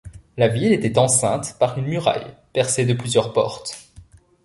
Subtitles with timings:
[0.35, 3.87] La ville était enceinte par une muraille, percée de plusieurs portes.